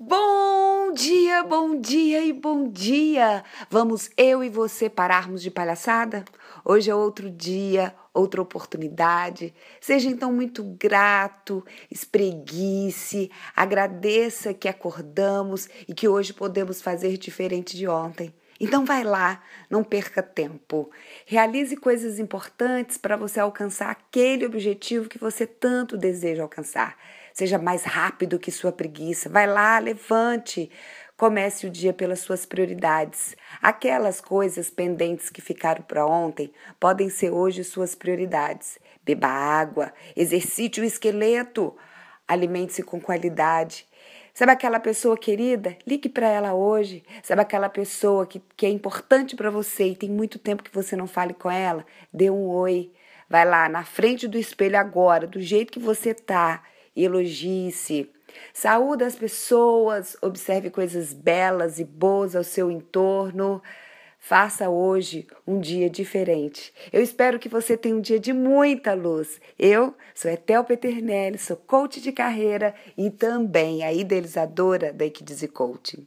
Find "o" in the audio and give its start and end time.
31.66-31.70, 40.80-40.84